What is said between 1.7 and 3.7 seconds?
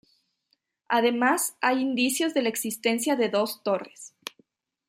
indicios de la existencia de dos